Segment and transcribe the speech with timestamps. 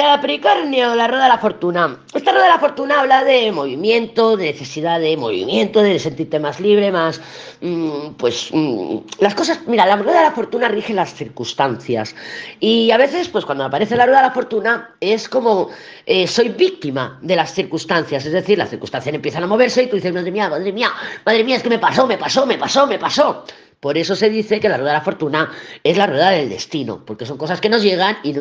[0.00, 1.98] Capricornio, la rueda de la fortuna.
[2.14, 6.58] Esta rueda de la fortuna habla de movimiento, de necesidad de movimiento, de sentirte más
[6.58, 7.20] libre, más...
[7.60, 9.60] Mm, pues mm, las cosas...
[9.66, 12.14] Mira, la rueda de la fortuna rige las circunstancias.
[12.60, 15.68] Y a veces, pues cuando aparece la rueda de la fortuna, es como
[16.06, 18.24] eh, soy víctima de las circunstancias.
[18.24, 20.90] Es decir, las circunstancias empiezan a moverse y tú dices, madre mía, madre mía,
[21.26, 23.44] madre mía, es que me pasó, me pasó, me pasó, me pasó.
[23.80, 25.50] Por eso se dice que la rueda de la fortuna
[25.82, 28.34] es la rueda del destino, porque son cosas que nos llegan y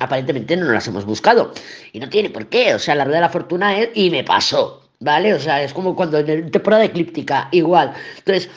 [0.00, 1.52] aparentemente no nos las hemos buscado.
[1.92, 4.24] Y no tiene por qué, o sea, la rueda de la fortuna es y me
[4.24, 5.34] pasó, ¿vale?
[5.34, 7.92] O sea, es como cuando en temporada eclíptica, igual.
[8.18, 8.48] Entonces,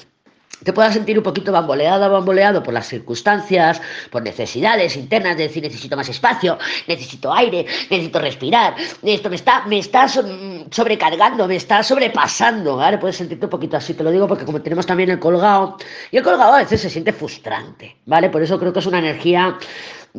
[0.63, 5.63] te puedas sentir un poquito bamboleado, bamboleado por las circunstancias, por necesidades internas, de decir
[5.63, 11.84] necesito más espacio, necesito aire, necesito respirar, esto me está, me está sobrecargando, me está
[11.84, 12.98] sobrepasando, ¿vale?
[12.98, 15.77] Puedes sentirte un poquito así, te lo digo porque como tenemos también el colgado,
[16.12, 18.30] y el colgado a veces se siente frustrante, ¿vale?
[18.30, 19.58] Por eso creo que es una energía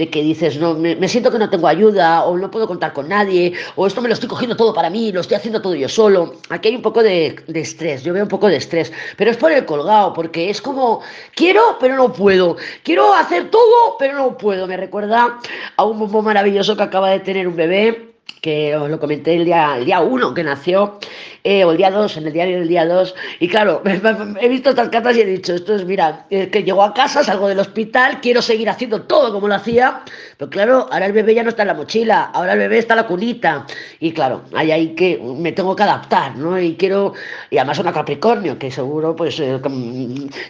[0.01, 3.07] de que dices, no, me, siento que no tengo ayuda, o no puedo contar con
[3.07, 5.91] nadie, o esto me lo estoy cogiendo todo para mí, lo estoy haciendo todo yo
[5.91, 6.37] solo.
[6.49, 9.37] Aquí hay un poco de, de estrés, yo veo un poco de estrés, pero es
[9.37, 11.03] por el colgado, porque es como,
[11.35, 14.67] quiero, pero no puedo, quiero hacer todo, pero no puedo.
[14.67, 15.39] Me recuerda
[15.77, 19.45] a un bombo maravilloso que acaba de tener un bebé que os lo comenté el
[19.45, 20.99] día, el día uno que nació,
[21.45, 23.83] eh, o el día 2, en el diario del día 2, y claro,
[24.41, 27.49] he visto estas cartas y he dicho, esto es, mira, que llego a casa, salgo
[27.49, 30.03] del hospital, quiero seguir haciendo todo como lo hacía,
[30.37, 32.95] pero claro, ahora el bebé ya no está en la mochila, ahora el bebé está
[32.95, 33.67] en la cunita,
[33.99, 36.59] y claro, hay ahí que me tengo que adaptar, ¿no?
[36.61, 37.15] Y quiero,
[37.51, 39.61] y además una Capricornio, que seguro pues eh,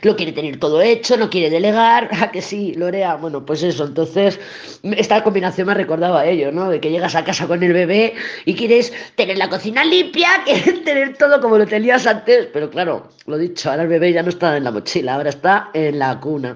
[0.02, 3.84] lo quiere tener todo hecho, no quiere delegar, a que sí, Lorea, bueno, pues eso,
[3.84, 4.38] entonces
[4.82, 6.70] esta combinación me ha recordado a ello, ¿no?
[6.70, 10.28] De que llegas a casa con el bebé y quieres tener la cocina limpia,
[10.84, 14.28] tener todo como lo tenías antes, pero claro, lo dicho, ahora el bebé ya no
[14.30, 16.48] está en la mochila, ahora está en la cuna.